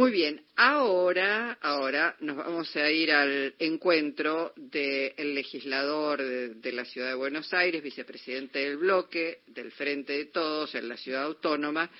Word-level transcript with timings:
Muy 0.00 0.12
bien, 0.12 0.40
ahora, 0.56 1.58
ahora 1.60 2.16
nos 2.20 2.38
vamos 2.38 2.74
a 2.74 2.90
ir 2.90 3.12
al 3.12 3.54
encuentro 3.58 4.54
del 4.56 5.34
legislador 5.34 6.22
de, 6.22 6.72
la 6.72 6.86
Ciudad 6.86 7.08
de 7.08 7.16
Buenos 7.16 7.52
Aires, 7.52 7.82
vicepresidente 7.82 8.60
del 8.60 8.78
bloque, 8.78 9.40
del 9.48 9.70
Frente 9.72 10.14
de 10.14 10.24
Todos 10.24 10.74
en 10.74 10.88
la 10.88 10.96
Ciudad 10.96 11.24
Autónoma, 11.24 11.90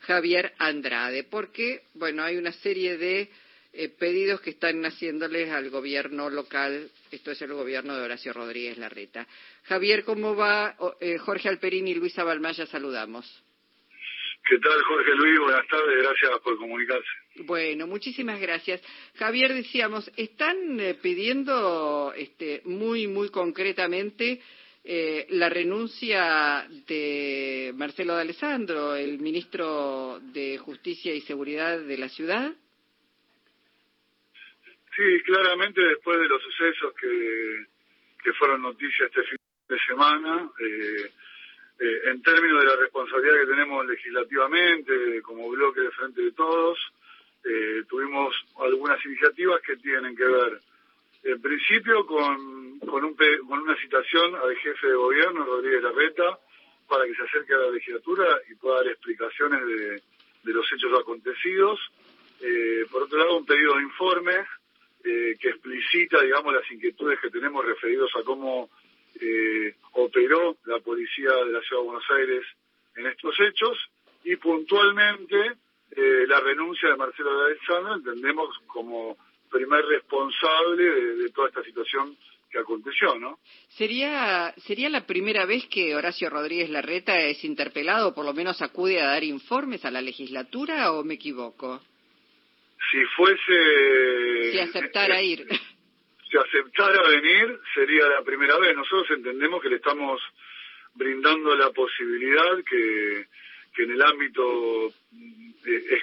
Javier 0.00 0.52
Andrade, 0.58 1.24
porque, 1.24 1.84
bueno, 1.94 2.24
hay 2.24 2.36
una 2.36 2.52
serie 2.52 2.98
de 2.98 3.30
eh, 3.72 3.88
pedidos 3.88 4.42
que 4.42 4.50
están 4.50 4.84
haciéndoles 4.84 5.50
al 5.50 5.70
gobierno 5.70 6.28
local, 6.28 6.90
esto 7.10 7.30
es 7.30 7.40
el 7.40 7.54
gobierno 7.54 7.96
de 7.96 8.02
Horacio 8.02 8.34
Rodríguez 8.34 8.76
Larreta. 8.76 9.26
Javier, 9.62 10.04
¿cómo 10.04 10.36
va? 10.36 10.76
Eh, 11.00 11.16
Jorge 11.16 11.48
Alperín 11.48 11.88
y 11.88 11.94
Luisa 11.94 12.22
Balmaya, 12.22 12.66
saludamos. 12.66 13.45
¿Qué 14.48 14.58
tal, 14.60 14.80
Jorge 14.84 15.12
Luis? 15.16 15.40
Buenas 15.40 15.66
tardes, 15.66 16.02
gracias 16.04 16.40
por 16.40 16.56
comunicarse. 16.56 17.08
Bueno, 17.46 17.88
muchísimas 17.88 18.40
gracias. 18.40 18.80
Javier, 19.16 19.52
decíamos, 19.52 20.08
están 20.16 20.78
eh, 20.78 20.94
pidiendo 20.94 22.12
este, 22.16 22.62
muy, 22.64 23.08
muy 23.08 23.30
concretamente 23.30 24.40
eh, 24.84 25.26
la 25.30 25.48
renuncia 25.48 26.64
de 26.86 27.72
Marcelo 27.74 28.14
de 28.14 28.22
Alessandro, 28.22 28.94
el 28.94 29.18
ministro 29.18 30.20
de 30.20 30.58
Justicia 30.58 31.12
y 31.12 31.22
Seguridad 31.22 31.80
de 31.80 31.98
la 31.98 32.08
ciudad. 32.08 32.54
Sí, 34.94 35.22
claramente 35.24 35.80
después 35.80 36.20
de 36.20 36.28
los 36.28 36.40
sucesos 36.40 36.94
que, 37.00 37.64
que 38.22 38.32
fueron 38.34 38.62
noticias 38.62 39.10
este 39.10 39.24
fin 39.24 39.38
de 39.68 39.78
semana, 39.88 40.48
eh, 40.60 41.10
eh, 41.78 42.00
en 42.10 42.22
términos 42.22 42.60
de 42.60 42.68
la 42.68 42.76
responsabilidad 42.76 43.40
que 43.40 43.50
tenemos 43.50 43.86
legislativamente, 43.86 45.22
como 45.22 45.50
bloque 45.50 45.80
de 45.80 45.90
frente 45.90 46.22
de 46.22 46.32
todos, 46.32 46.78
eh, 47.44 47.84
tuvimos 47.88 48.34
algunas 48.58 49.04
iniciativas 49.04 49.60
que 49.60 49.76
tienen 49.76 50.16
que 50.16 50.24
ver, 50.24 50.60
en 51.24 51.42
principio, 51.42 52.06
con, 52.06 52.78
con, 52.80 53.04
un, 53.04 53.14
con 53.14 53.58
una 53.60 53.76
citación 53.76 54.34
al 54.36 54.56
jefe 54.56 54.86
de 54.86 54.94
gobierno, 54.94 55.44
Rodríguez 55.44 55.82
Larreta, 55.82 56.38
para 56.88 57.04
que 57.04 57.14
se 57.14 57.22
acerque 57.22 57.52
a 57.52 57.58
la 57.58 57.70
legislatura 57.70 58.24
y 58.50 58.54
pueda 58.54 58.76
dar 58.76 58.88
explicaciones 58.88 59.66
de, 59.66 60.02
de 60.44 60.52
los 60.52 60.66
hechos 60.72 60.98
acontecidos. 60.98 61.78
Eh, 62.40 62.86
por 62.90 63.02
otro 63.02 63.18
lado, 63.18 63.36
un 63.36 63.46
pedido 63.46 63.76
de 63.76 63.82
informes 63.82 64.46
que 65.40 65.50
explicita, 65.50 66.20
digamos, 66.20 66.52
las 66.52 66.68
inquietudes 66.68 67.20
que 67.20 67.30
tenemos 67.30 67.64
referidos 67.64 68.10
a 68.16 68.24
cómo 68.24 68.68
eh, 69.20 69.74
operó 69.92 70.55
la 70.76 70.84
policía 70.84 71.30
de 71.44 71.52
la 71.52 71.60
Ciudad 71.62 71.82
de 71.82 71.86
Buenos 71.86 72.10
Aires 72.10 72.44
en 72.96 73.06
estos 73.06 73.34
hechos 73.40 73.78
y 74.24 74.36
puntualmente 74.36 75.52
eh, 75.90 76.26
la 76.26 76.40
renuncia 76.40 76.90
de 76.90 76.96
Marcelo 76.96 77.38
de 77.38 77.46
Alessandro 77.46 77.94
entendemos 77.94 78.48
como 78.66 79.16
primer 79.50 79.84
responsable 79.86 80.84
de, 80.84 81.30
toda 81.30 81.48
esta 81.48 81.62
situación 81.62 82.16
que 82.50 82.58
aconteció, 82.58 83.18
¿no? 83.18 83.38
¿Sería, 83.68 84.52
¿Sería 84.58 84.88
la 84.90 85.06
primera 85.06 85.46
vez 85.46 85.66
que 85.66 85.94
Horacio 85.94 86.28
Rodríguez 86.28 86.68
Larreta 86.68 87.18
es 87.18 87.42
interpelado, 87.44 88.08
o 88.08 88.14
por 88.14 88.24
lo 88.24 88.34
menos 88.34 88.60
acude 88.60 89.00
a 89.00 89.06
dar 89.06 89.24
informes 89.24 89.84
a 89.84 89.90
la 89.90 90.02
legislatura, 90.02 90.92
o 90.92 91.04
me 91.04 91.14
equivoco? 91.14 91.80
Si 92.90 93.02
fuese... 93.16 94.52
Si 94.52 94.58
aceptara 94.58 95.22
ir. 95.22 95.46
si 96.30 96.36
aceptara 96.36 97.08
venir 97.08 97.58
sería 97.74 98.06
la 98.08 98.22
primera 98.22 98.58
vez. 98.58 98.76
Nosotros 98.76 99.10
entendemos 99.10 99.62
que 99.62 99.70
le 99.70 99.76
estamos 99.76 100.20
brindando 100.96 101.54
la 101.54 101.70
posibilidad 101.70 102.62
que, 102.64 103.26
que 103.74 103.82
en 103.84 103.90
el 103.92 104.02
ámbito, 104.02 104.88
eh, 105.66 106.02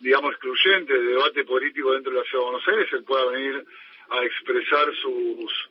digamos, 0.00 0.32
excluyente 0.32 0.92
de 0.92 1.02
debate 1.02 1.44
político 1.44 1.92
dentro 1.92 2.12
de 2.12 2.18
la 2.18 2.24
Ciudad 2.24 2.44
de 2.44 2.50
Buenos 2.50 2.68
Aires, 2.68 2.88
él 2.92 3.04
pueda 3.04 3.30
venir 3.30 3.64
a 4.10 4.24
expresar 4.24 4.94
sus, 4.96 5.70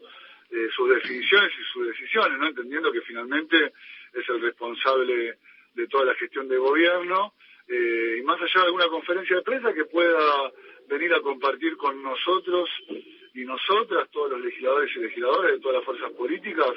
eh, 0.51 0.69
sus 0.75 0.89
definiciones 0.89 1.51
y 1.59 1.63
sus 1.71 1.87
decisiones, 1.87 2.39
¿no? 2.39 2.47
entendiendo 2.47 2.91
que 2.91 3.01
finalmente 3.01 3.73
es 4.13 4.29
el 4.29 4.41
responsable 4.41 5.37
de 5.73 5.87
toda 5.87 6.05
la 6.05 6.15
gestión 6.15 6.47
de 6.47 6.57
gobierno, 6.57 7.33
eh, 7.67 8.17
y 8.19 8.23
más 8.23 8.41
allá 8.41 8.61
de 8.61 8.65
alguna 8.65 8.87
conferencia 8.87 9.37
de 9.37 9.41
prensa 9.41 9.73
que 9.73 9.85
pueda 9.85 10.51
venir 10.87 11.13
a 11.13 11.21
compartir 11.21 11.77
con 11.77 12.01
nosotros 12.03 12.69
y 13.33 13.45
nosotras, 13.45 14.09
todos 14.11 14.31
los 14.31 14.41
legisladores 14.41 14.91
y 14.95 14.99
legisladoras 14.99 15.53
de 15.53 15.59
todas 15.59 15.77
las 15.77 15.85
fuerzas 15.85 16.11
políticas, 16.11 16.71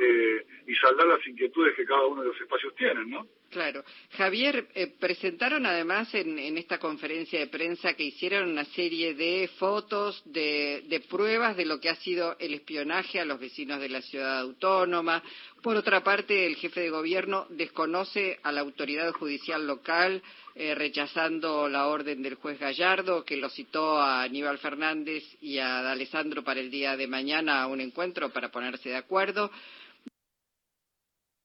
eh, 0.00 0.44
y 0.66 0.74
saldar 0.76 1.06
las 1.06 1.26
inquietudes 1.26 1.74
que 1.76 1.84
cada 1.84 2.06
uno 2.06 2.22
de 2.22 2.28
los 2.28 2.40
espacios 2.40 2.74
tienen, 2.74 3.10
¿no? 3.10 3.26
Claro. 3.52 3.84
Javier, 4.16 4.66
eh, 4.74 4.94
presentaron 4.98 5.66
además 5.66 6.14
en, 6.14 6.38
esta 6.56 6.78
conferencia 6.78 7.38
de 7.38 7.48
prensa 7.48 7.92
que 7.92 8.04
hicieron 8.04 8.50
una 8.50 8.64
serie 8.64 9.12
de 9.12 9.50
fotos, 9.58 10.22
de, 10.24 10.84
de, 10.88 11.00
pruebas 11.00 11.54
de 11.54 11.66
lo 11.66 11.78
que 11.78 11.90
ha 11.90 11.96
sido 11.96 12.34
el 12.38 12.54
espionaje 12.54 13.20
a 13.20 13.26
los 13.26 13.38
vecinos 13.38 13.78
de 13.78 13.90
la 13.90 14.00
ciudad 14.00 14.40
autónoma. 14.40 15.22
Por 15.62 15.76
otra 15.76 16.02
parte, 16.02 16.46
el 16.46 16.56
jefe 16.56 16.80
de 16.80 16.90
gobierno 16.90 17.46
desconoce 17.50 18.40
a 18.42 18.52
la 18.52 18.62
autoridad 18.62 19.12
judicial 19.12 19.66
local, 19.66 20.22
eh, 20.54 20.74
rechazando 20.74 21.68
la 21.68 21.88
orden 21.88 22.22
del 22.22 22.36
juez 22.36 22.58
Gallardo, 22.58 23.22
que 23.22 23.36
lo 23.36 23.50
citó 23.50 23.98
a 23.98 24.22
Aníbal 24.22 24.58
Fernández 24.58 25.24
y 25.42 25.58
a 25.58 25.90
Alessandro 25.90 26.42
para 26.42 26.60
el 26.60 26.70
día 26.70 26.96
de 26.96 27.06
mañana 27.06 27.62
a 27.62 27.66
un 27.66 27.82
encuentro 27.82 28.30
para 28.30 28.50
ponerse 28.50 28.88
de 28.88 28.96
acuerdo. 28.96 29.50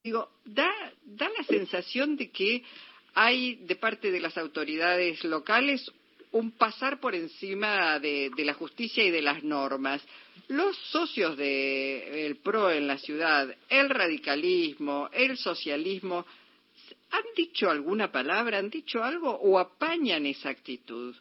Digo, 0.07 0.29
da, 0.45 0.72
da 1.03 1.28
la 1.38 1.44
sensación 1.44 2.16
de 2.16 2.31
que 2.31 2.63
hay 3.13 3.56
de 3.66 3.75
parte 3.75 4.09
de 4.09 4.22
las 4.22 4.38
autoridades 4.38 5.22
locales 5.25 5.91
un 6.31 6.57
pasar 6.57 7.01
por 7.01 7.13
encima 7.13 8.00
de, 8.00 8.31
la 8.38 8.53
justicia 8.53 9.03
y 9.03 9.12
de 9.12 9.22
las 9.22 9.44
normas. 9.44 10.01
Los 10.47 10.78
socios 10.91 11.35
del 11.35 12.38
PRO 12.38 12.72
en 12.72 12.88
la 12.88 12.97
ciudad, 12.97 13.53
el 13.68 13.90
radicalismo, 13.90 15.09
el 15.12 15.35
socialismo, 15.35 16.25
¿han 17.12 17.25
dicho 17.35 17.69
alguna 17.69 18.09
palabra, 18.09 18.59
han 18.59 18.69
dicho 18.69 19.03
algo 19.03 19.29
o 19.29 19.59
apañan 19.59 20.25
esa 20.25 20.51
actitud? 20.51 21.13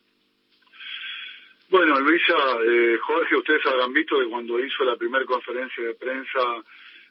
Bueno, 1.70 1.98
Luisa, 1.98 2.36
eh, 2.64 2.98
Jorge, 3.02 3.34
ustedes 3.34 3.66
habrán 3.66 3.92
visto 3.92 4.16
que 4.20 4.26
cuando 4.26 4.64
hizo 4.64 4.84
la 4.84 4.94
primera 4.94 5.24
conferencia 5.24 5.82
de 5.82 5.94
prensa 5.94 6.40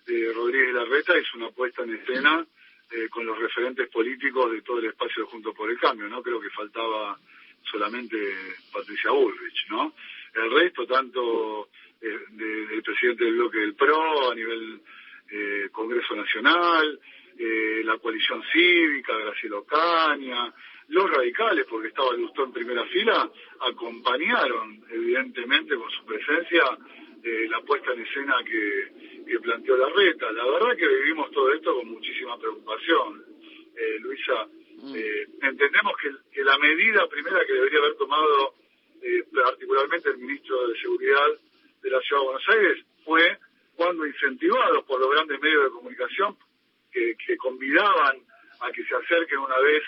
de 0.06 0.34
Rodríguez 0.34 0.74
Larreta 0.74 1.18
hizo 1.18 1.38
una 1.38 1.50
puesta 1.50 1.84
en 1.84 1.96
escena 1.96 2.46
eh, 2.92 3.10
con 3.10 3.26
los 3.26 3.38
referentes 3.40 3.90
políticos 3.90 4.52
de 4.52 4.62
todo 4.62 4.78
el 4.80 4.86
espacio 4.86 5.24
de 5.24 5.30
Juntos 5.30 5.56
por 5.56 5.70
el 5.72 5.80
Cambio, 5.80 6.08
¿no? 6.08 6.22
Creo 6.22 6.40
que 6.40 6.50
faltaba 6.52 7.18
solamente 7.64 8.16
Patricia 8.72 9.10
Bullrich, 9.10 9.68
¿no? 9.70 9.94
El 10.36 10.52
resto, 10.52 10.86
tanto 10.86 11.70
eh, 12.00 12.20
del 12.30 12.84
presidente 12.84 13.26
del 13.26 13.34
bloque 13.36 13.58
del 13.58 13.74
PRO 13.74 14.32
a 14.32 14.36
nivel 14.36 14.82
eh, 15.32 15.70
Congreso 15.72 16.16
Nacional, 16.16 17.00
la 17.38 17.98
coalición 17.98 18.42
cívica, 18.54 19.18
Graciela 19.18 19.58
Ocaña, 19.58 20.54
los 20.88 21.12
radicales, 21.12 21.66
porque 21.70 21.90
estaba 21.90 22.14
Lustó 22.14 22.46
en 22.46 22.54
primera 22.54 22.86
fila, 22.86 23.30
acompañaron 23.60 24.82
evidentemente 24.90 25.76
con 25.76 25.92
su 25.92 26.06
presencia 26.06 26.64
la 27.50 27.60
puesta 27.62 27.92
en 27.92 28.02
escena 28.04 28.36
que, 28.46 29.15
que 29.25 29.40
planteó 29.40 29.75
la 29.78 29.90
reta. 29.90 30.31
La 30.31 30.46
verdad 30.46 30.78
que 30.78 30.88
vivimos 30.88 31.31
todo 31.31 31.52
esto 31.53 31.75
con 31.75 31.90
muchísima 31.90 32.38
preocupación, 32.38 33.25
eh, 33.75 34.00
Luisa. 34.00 34.47
Mm. 34.78 34.96
Eh, 34.96 35.28
entendemos 35.41 35.94
que, 36.02 36.44
la 36.44 36.58
medida 36.59 37.08
primera 37.08 37.44
que 37.46 37.53
debería 37.53 37.80
haber 37.80 37.96
tomado 37.96 38.53
eh, 39.02 39.24
particularmente 39.34 40.09
el 40.09 40.18
ministro 40.18 40.68
de 40.68 40.80
Seguridad 40.80 41.28
de 41.81 41.90
la 41.90 42.00
Ciudad 42.02 42.22
de 42.22 42.25
Buenos 42.25 42.50
Aires 42.50 42.86
fue 43.03 43.38
cuando 43.75 44.06
incentivados 44.06 44.84
por 44.86 45.00
los 45.00 45.09
grandes 45.12 45.40
medios 45.42 45.63
de 45.63 45.69
comunicación 45.72 46.38
que, 46.92 47.16
que 47.25 47.36
convidaban 47.38 48.18
a 48.59 48.72
que 48.72 48.84
se 48.86 48.96
acerquen 48.96 49.40
una 49.40 49.59
vez 49.59 49.84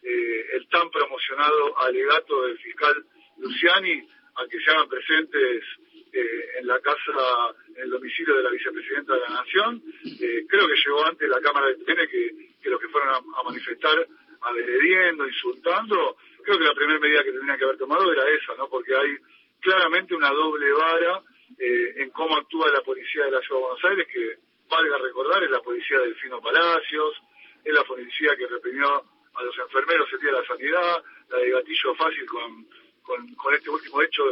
el 0.00 0.66
tan 0.68 0.88
promocionado 0.90 1.78
alegato 1.80 2.46
del 2.46 2.58
fiscal 2.58 3.04
Luciani 3.38 4.08
a 4.36 4.46
que 4.46 4.58
se 4.60 4.70
hagan 4.70 4.88
presentes 4.88 5.64
en 6.12 6.66
la 6.66 6.80
casa, 6.80 7.54
el 7.78 7.90
domicilio 7.90 8.36
de 8.36 8.42
la 8.42 8.50
vicepresidenta 8.50 9.14
de 9.14 9.20
la 9.20 9.28
Nación. 9.28 9.82
Eh, 10.04 10.44
creo 10.48 10.66
que 10.66 10.74
llegó 10.74 11.04
antes 11.06 11.28
la 11.28 11.40
Cámara 11.40 11.66
de 11.66 11.76
TN 11.76 12.08
que, 12.08 12.54
que 12.60 12.70
los 12.70 12.80
que 12.80 12.88
fueron 12.88 13.14
a, 13.14 13.42
manifestar 13.42 14.06
agrediendo, 14.40 15.26
insultando. 15.26 16.16
Creo 16.42 16.58
que 16.58 16.64
la 16.64 16.74
primera 16.74 16.98
medida 16.98 17.24
que 17.24 17.32
tendría 17.32 17.56
que 17.56 17.64
haber 17.64 17.78
tomado 17.78 18.12
era 18.12 18.28
esa, 18.30 18.54
¿no? 18.56 18.68
Porque 18.68 18.94
hay 18.94 19.16
claramente 19.60 20.14
una 20.14 20.30
doble 20.30 20.72
vara 20.72 21.22
eh, 21.58 21.94
en 21.96 22.10
cómo 22.10 22.36
actúa 22.36 22.70
la 22.70 22.82
policía 22.82 23.24
de 23.24 23.32
la 23.32 23.40
Ciudad 23.40 23.60
de 23.60 23.66
Buenos 23.66 23.84
Aires, 23.84 24.08
que 24.12 24.38
valga 24.68 24.98
recordar, 24.98 25.42
es 25.42 25.50
la 25.50 25.60
policía 25.60 25.98
del 26.00 26.14
Fino 26.16 26.40
Palacios, 26.40 27.16
es 27.64 27.72
la 27.72 27.84
policía 27.84 28.36
que 28.36 28.46
reprimió 28.46 29.02
a 29.34 29.42
los 29.42 29.56
enfermeros 29.58 30.08
el 30.12 30.20
día 30.20 30.32
de 30.32 30.40
la 30.40 30.46
sanidad, 30.46 31.04
la 31.30 31.38
de 31.38 31.50
gatillo 31.50 31.94
fácil 31.94 32.26
con, 32.26 32.66
con, 33.02 33.34
con 33.34 33.54
este 33.54 33.70
último 33.70 34.02
hecho 34.02 34.22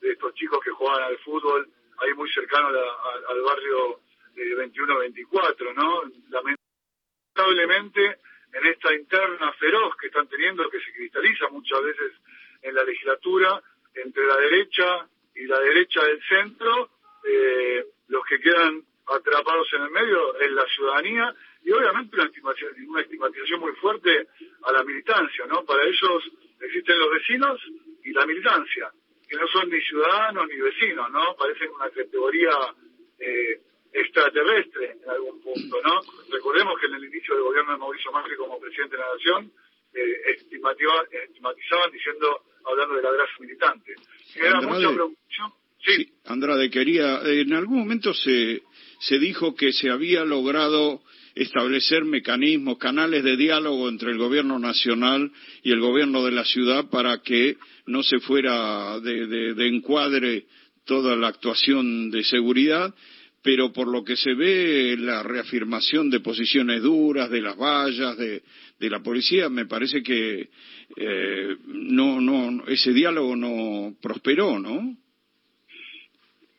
de 0.00 0.12
estos 0.12 0.34
chicos 0.34 0.60
que 0.62 0.70
jugaban 0.70 1.04
al 1.04 1.18
fútbol 1.18 1.68
ahí 1.98 2.14
muy 2.14 2.30
cercano 2.32 2.68
al 2.68 3.40
barrio 3.42 4.00
de 4.34 4.56
21-24, 4.70 5.74
¿no? 5.74 6.02
Lamentablemente, 6.30 8.18
en 8.52 8.66
esta 8.66 8.94
interna 8.94 9.52
feroz 9.54 9.96
que 9.96 10.06
están 10.08 10.28
teniendo, 10.28 10.68
que 10.70 10.80
se 10.80 10.92
cristaliza 10.92 11.48
muchas 11.48 11.82
veces 11.82 12.12
en 12.62 12.74
la 12.74 12.84
legislatura, 12.84 13.62
derecha 14.38 15.06
y 15.34 15.46
la 15.46 15.60
derecha 15.60 16.02
del 16.04 16.22
centro, 16.22 16.90
eh, 17.24 17.84
los 18.08 18.24
que 18.24 18.40
quedan 18.40 18.82
atrapados 19.06 19.68
en 19.74 19.82
el 19.82 19.90
medio 19.90 20.38
es 20.40 20.50
la 20.50 20.64
ciudadanía 20.66 21.34
y 21.62 21.72
obviamente 21.72 22.16
una 22.16 22.26
estigmatización, 22.26 22.88
una 22.88 23.02
estigmatización 23.02 23.60
muy 23.60 23.72
fuerte 23.72 24.28
a 24.62 24.72
la 24.72 24.84
militancia, 24.84 25.46
¿no? 25.46 25.64
Para 25.64 25.84
ellos 25.84 26.24
existen 26.60 26.98
los 26.98 27.10
vecinos 27.10 27.60
y 28.04 28.12
la 28.12 28.26
militancia, 28.26 28.90
son 29.56 29.70
ni 29.70 29.80
ciudadanos 29.80 30.48
ni 30.48 30.56
vecinos, 30.56 31.10
¿no? 31.10 31.34
Parecen 31.38 31.70
una 31.70 31.88
categoría 31.90 32.50
eh, 33.18 33.60
extraterrestre 33.92 34.96
en 35.02 35.10
algún 35.10 35.40
punto, 35.40 35.80
¿no? 35.82 36.00
Recordemos 36.30 36.78
que 36.78 36.86
en 36.86 36.94
el 36.94 37.04
inicio 37.04 37.34
del 37.34 37.44
gobierno 37.44 37.72
de 37.72 37.78
Mauricio 37.78 38.12
Macri 38.12 38.36
como 38.36 38.60
presidente 38.60 38.96
de 38.96 39.02
la 39.02 39.12
Nación, 39.14 39.52
eh, 39.94 40.36
estigmatizaban 40.36 41.90
diciendo, 41.92 42.42
hablando 42.64 42.96
de 42.96 43.02
la 43.02 43.12
grasa 43.12 43.32
militante. 43.40 43.94
Era 44.34 44.60
mucha 44.60 44.92
preocupación. 44.92 45.52
Sí. 45.84 46.12
Andrade, 46.26 46.70
quería, 46.70 47.20
en 47.22 47.52
algún 47.54 47.78
momento 47.78 48.12
se, 48.12 48.62
se 49.00 49.18
dijo 49.18 49.54
que 49.54 49.72
se 49.72 49.88
había 49.88 50.24
logrado 50.24 51.00
establecer 51.36 52.06
mecanismos, 52.06 52.78
canales 52.78 53.22
de 53.22 53.36
diálogo 53.36 53.90
entre 53.90 54.10
el 54.10 54.16
gobierno 54.16 54.58
nacional 54.58 55.30
y 55.62 55.70
el 55.70 55.80
gobierno 55.80 56.24
de 56.24 56.32
la 56.32 56.46
ciudad 56.46 56.88
para 56.88 57.18
que 57.22 57.58
no 57.86 58.02
se 58.02 58.18
fuera 58.20 58.98
de, 59.00 59.54
encuadre 59.68 60.46
toda 60.86 61.14
la 61.14 61.28
actuación 61.28 62.10
de 62.10 62.24
seguridad, 62.24 62.94
pero 63.42 63.70
por 63.70 63.86
lo 63.86 64.02
que 64.02 64.16
se 64.16 64.32
ve 64.32 64.96
la 64.98 65.22
reafirmación 65.22 66.08
de 66.08 66.20
posiciones 66.20 66.82
duras, 66.82 67.30
de 67.30 67.42
las 67.42 67.56
vallas, 67.56 68.16
de, 68.16 68.42
la 68.80 69.02
policía, 69.02 69.50
me 69.50 69.66
parece 69.66 70.02
que 70.02 70.48
eh, 70.96 71.56
no, 71.66 72.18
no, 72.20 72.66
ese 72.66 72.94
diálogo 72.94 73.36
no 73.36 73.94
prosperó, 74.00 74.58
¿no? 74.58 74.96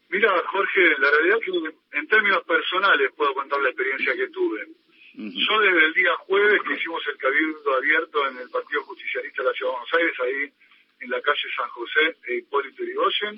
Mira, 0.10 0.32
Jorge, 0.48 0.96
la 1.00 1.12
realidad 1.12 1.38
es 1.40 1.46
que 1.46 1.98
en 1.98 2.08
términos 2.08 2.44
personales 2.44 3.12
puedo 3.16 3.34
contar 3.34 3.62
la 3.62 3.70
experiencia 3.70 4.16
que 4.16 4.28
tuve. 4.30 4.68
Yo 5.14 5.60
desde 5.60 5.86
el 5.86 5.94
día 5.94 6.16
jueves 6.28 6.62
que 6.62 6.76
hicimos 6.76 7.02
el 7.08 7.18
cabildo 7.18 7.76
abierto 7.76 8.28
en 8.28 8.38
el 8.38 8.50
Partido 8.50 8.84
Justicialista 8.84 9.42
de 9.42 9.50
la 9.50 9.56
Ciudad 9.56 9.72
de 9.72 9.78
Buenos 9.78 9.94
Aires, 9.94 10.20
ahí 10.20 10.54
en 11.00 11.10
la 11.10 11.22
calle 11.22 11.48
San 11.56 11.70
José 11.70 12.18
e 12.28 12.36
Hipólito 12.36 12.84
Yrigoyen, 12.84 13.36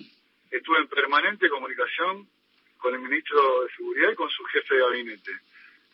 estuve 0.51 0.77
en 0.79 0.87
permanente 0.87 1.49
comunicación 1.49 2.27
con 2.77 2.93
el 2.93 2.99
ministro 2.99 3.63
de 3.63 3.69
Seguridad 3.75 4.11
y 4.11 4.15
con 4.15 4.29
su 4.29 4.43
jefe 4.45 4.75
de 4.75 4.81
gabinete. 4.81 5.31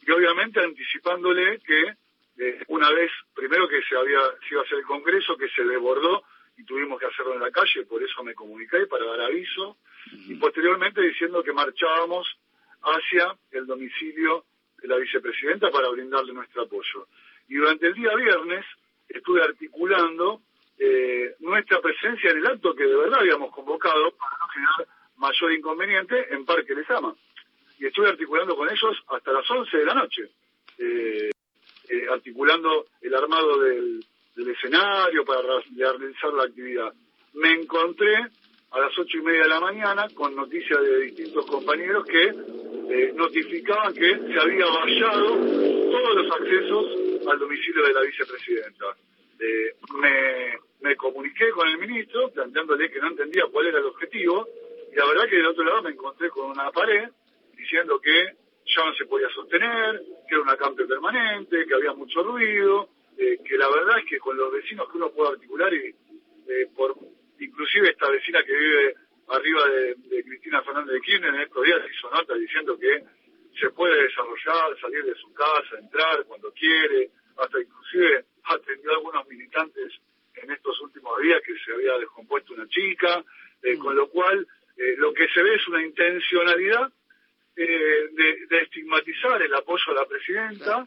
Y 0.07 0.11
obviamente 0.11 0.59
anticipándole 0.59 1.59
que 1.59 1.93
eh, 2.37 2.63
una 2.67 2.91
vez, 2.91 3.11
primero 3.33 3.67
que 3.67 3.81
se, 3.83 3.95
había, 3.95 4.19
se 4.47 4.53
iba 4.53 4.61
a 4.61 4.65
hacer 4.65 4.79
el 4.79 4.85
Congreso, 4.85 5.37
que 5.37 5.49
se 5.49 5.63
desbordó 5.63 6.23
y 6.57 6.63
tuvimos 6.63 6.99
que 6.99 7.07
hacerlo 7.07 7.33
en 7.33 7.41
la 7.41 7.51
calle, 7.51 7.85
por 7.85 8.01
eso 8.01 8.23
me 8.23 8.33
comuniqué 8.33 8.87
para 8.87 9.05
dar 9.05 9.21
aviso, 9.21 9.77
y 10.11 10.35
posteriormente 10.35 11.01
diciendo 11.01 11.43
que 11.43 11.51
marchábamos 11.51 12.27
hacia 12.81 13.35
el 13.51 13.65
domicilio 13.65 14.45
de 14.81 14.87
la 14.87 14.97
vicepresidenta 14.97 15.71
para 15.71 15.89
brindarle 15.89 16.33
nuestro 16.33 16.63
apoyo. 16.63 17.07
Y 17.47 17.55
durante 17.55 17.87
el 17.87 17.93
día 17.93 18.15
viernes 18.15 18.65
estuve 19.09 19.41
articulando 19.41 20.41
eh, 20.77 21.35
nuestra 21.39 21.79
presencia 21.81 22.31
en 22.31 22.37
el 22.37 22.47
acto 22.47 22.75
que 22.75 22.85
de 22.85 22.95
verdad 22.95 23.19
habíamos 23.19 23.51
convocado 23.51 24.11
para 24.11 24.37
no 24.39 24.47
generar 24.49 24.87
mayor 25.17 25.53
inconveniente 25.53 26.33
en 26.33 26.45
Parque 26.45 26.75
Lesama. 26.75 27.15
Y 27.79 27.87
estuve 27.87 28.09
articulando 28.09 28.55
con 28.55 28.69
ellos 28.69 28.97
hasta 29.07 29.31
las 29.31 29.49
11 29.49 29.77
de 29.77 29.85
la 29.85 29.93
noche, 29.93 30.29
eh, 30.77 31.29
eh, 31.89 32.07
articulando 32.11 32.87
el 33.01 33.15
armado 33.15 33.59
del, 33.59 34.05
del 34.35 34.49
escenario 34.49 35.23
para 35.23 35.41
realizar 35.41 36.33
la 36.33 36.43
actividad. 36.43 36.93
Me 37.33 37.53
encontré 37.53 38.15
a 38.71 38.79
las 38.79 38.97
ocho 38.97 39.17
y 39.17 39.21
media 39.21 39.43
de 39.43 39.49
la 39.49 39.59
mañana 39.59 40.07
con 40.13 40.35
noticias 40.35 40.81
de 40.81 41.01
distintos 41.01 41.45
compañeros 41.45 42.05
que 42.05 42.23
eh, 42.25 43.13
notificaban 43.15 43.93
que 43.93 44.17
se 44.17 44.39
había 44.39 44.65
vallado 44.65 45.35
todos 45.35 46.15
los 46.15 46.31
accesos 46.31 47.27
al 47.27 47.39
domicilio 47.39 47.83
de 47.83 47.93
la 47.93 48.01
vicepresidenta. 48.01 48.85
Eh, 49.39 49.75
me, 50.01 50.59
me 50.81 50.95
comuniqué 50.95 51.49
con 51.51 51.67
el 51.67 51.77
ministro 51.77 52.29
planteándole 52.31 52.89
que 52.91 52.99
no 52.99 53.07
entendía 53.07 53.43
cuál 53.51 53.67
era 53.67 53.79
el 53.79 53.85
objetivo 53.85 54.47
y 54.91 54.95
la 54.95 55.05
verdad 55.05 55.29
que 55.29 55.37
del 55.37 55.47
otro 55.47 55.63
lado 55.63 55.83
me 55.83 55.91
encontré 55.91 56.29
con 56.29 56.51
una 56.51 56.71
pared 56.71 57.09
diciendo 57.57 57.99
que 57.99 58.35
ya 58.65 58.85
no 58.85 58.93
se 58.95 59.05
podía 59.05 59.29
sostener, 59.29 60.01
que 60.27 60.35
era 60.35 60.41
un 60.41 60.49
acampe 60.49 60.85
permanente, 60.85 61.65
que 61.65 61.73
había 61.73 61.93
mucho 61.93 62.23
ruido, 62.23 62.89
eh, 63.17 63.39
que 63.45 63.57
la 63.57 63.69
verdad 63.69 63.99
es 63.99 64.05
que 64.09 64.19
con 64.19 64.35
los 64.35 64.51
vecinos 64.51 64.91
que 64.91 64.97
uno 64.97 65.09
puede 65.11 65.33
articular 65.33 65.73
y 65.73 65.95
eh, 66.47 66.67
por 66.75 66.95
inclusive 67.39 67.89
esta 67.89 68.09
vecina 68.09 68.43
que 68.43 68.53
vive 68.53 68.95
arriba 69.29 69.69
de, 69.69 70.23
Cristina 70.23 70.61
Fernández 70.63 70.95
de 70.95 71.01
Kirchner 71.01 71.33
en 71.33 71.41
estos 71.41 71.63
días 71.63 71.79
hizo 71.89 72.09
nota 72.09 72.33
diciendo 72.35 72.77
que 72.77 73.03
se 73.59 73.69
puede 73.69 74.03
desarrollar, 74.03 74.77
salir 74.81 75.05
de 75.05 75.15
su 75.15 75.33
casa, 75.33 75.79
entrar 75.79 76.25
cuando 76.25 76.51
quiere, 76.51 77.09
hasta 77.37 77.61
inclusive 77.61 78.25
atendió 78.43 78.91
a 78.91 78.95
algunos 78.95 79.27
militantes 79.27 79.93
en 80.35 80.51
estos 80.51 80.79
últimos 80.81 81.21
días 81.21 81.41
que 81.45 81.57
se 81.59 81.71
había 81.71 81.97
descompuesto 81.97 82.53
una 82.53 82.67
chica, 82.67 83.23
eh, 83.63 83.77
mm. 83.77 83.79
con 83.79 83.95
lo 83.95 84.09
cual 84.09 84.45
lo 84.97 85.13
que 85.13 85.25
se 85.29 85.41
ve 85.41 85.55
es 85.55 85.65
una 85.69 85.81
intencionalidad 85.81 86.91
de, 87.55 88.09
de, 88.49 88.61
estigmatizar 88.61 89.41
el 89.41 89.53
apoyo 89.53 89.85
a 89.87 89.93
la 89.93 90.05
presidenta 90.05 90.85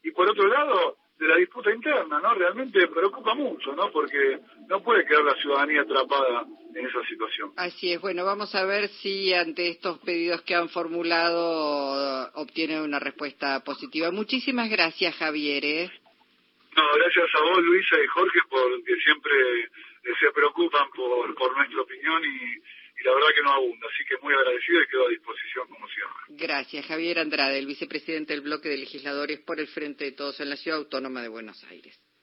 y 0.00 0.10
por 0.12 0.30
otro 0.30 0.46
lado 0.46 0.96
de 1.03 1.03
la 1.34 1.40
disputa 1.40 1.72
interna, 1.72 2.20
¿no? 2.20 2.34
Realmente 2.34 2.86
preocupa 2.88 3.34
mucho, 3.34 3.74
¿no? 3.74 3.90
Porque 3.90 4.38
no 4.68 4.82
puede 4.82 5.04
quedar 5.04 5.24
la 5.24 5.34
ciudadanía 5.34 5.82
atrapada 5.82 6.46
en 6.74 6.86
esa 6.86 7.02
situación. 7.08 7.52
Así 7.56 7.92
es. 7.92 8.00
Bueno, 8.00 8.24
vamos 8.24 8.54
a 8.54 8.64
ver 8.64 8.88
si 8.88 9.34
ante 9.34 9.68
estos 9.68 9.98
pedidos 9.98 10.42
que 10.42 10.54
han 10.54 10.68
formulado 10.68 12.30
obtienen 12.34 12.82
una 12.82 13.00
respuesta 13.00 13.60
positiva. 13.64 14.10
Muchísimas 14.12 14.70
gracias, 14.70 15.14
Javier. 15.16 15.64
¿eh? 15.64 15.90
No, 16.76 16.82
gracias 16.96 17.28
a 17.34 17.42
vos, 17.42 17.64
Luisa 17.64 17.96
y 18.02 18.06
Jorge, 18.06 18.38
porque 18.48 18.96
siempre 19.02 19.32
se 20.20 20.30
preocupan 20.32 20.88
por, 20.94 21.34
por 21.34 21.56
nuestra 21.56 21.80
opinión 21.80 22.22
y 22.24 22.62
la 23.04 23.14
verdad 23.14 23.28
que 23.34 23.42
no 23.42 23.52
abunda. 23.52 23.86
Así 23.86 24.04
que 24.08 24.16
muy 24.22 24.34
agradecido 24.34 24.82
y 24.82 24.86
quedo 24.86 25.06
a 25.06 25.10
disposición 25.10 25.68
como 25.68 25.86
siempre. 25.88 26.14
Gracias. 26.28 26.86
Javier 26.86 27.18
Andrade, 27.18 27.58
el 27.58 27.66
vicepresidente 27.66 28.32
del 28.32 28.42
bloque 28.42 28.68
de 28.68 28.78
legisladores 28.78 29.40
por 29.40 29.60
el 29.60 29.68
Frente 29.68 30.04
de 30.04 30.12
Todos 30.12 30.40
en 30.40 30.50
la 30.50 30.56
Ciudad 30.56 30.78
Autónoma 30.78 31.22
de 31.22 31.28
Buenos 31.28 31.62
Aires. 31.64 32.03